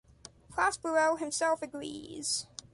[0.49, 2.47] Prospero himself agrees.